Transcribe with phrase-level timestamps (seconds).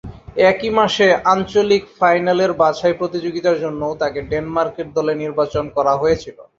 [0.51, 6.37] একই মাসে আঞ্চলিক ফাইনালের বাছাই প্রতিযোগিতার জন্যও তাকে ডেনমার্কের দলে নির্বাচন করা হয়েছিল।